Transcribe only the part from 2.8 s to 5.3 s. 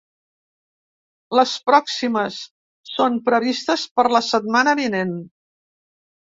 són previstes per la setmana vinent.